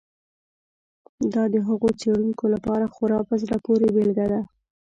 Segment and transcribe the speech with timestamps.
[1.33, 4.41] دا د هغو څېړونکو لپاره خورا په زړه پورې بېلګه ده.